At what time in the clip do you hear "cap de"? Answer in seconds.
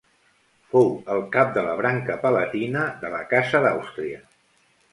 1.35-1.65